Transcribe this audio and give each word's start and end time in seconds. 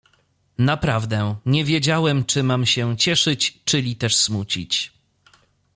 "Naprawdę, 0.57 1.35
nie 1.45 1.65
wiedziałem, 1.65 2.25
czy 2.25 2.43
mam 2.43 2.65
się 2.65 2.97
cieszyć, 2.97 3.59
czyli 3.65 3.95
też 3.95 4.15
smucić." 4.15 4.91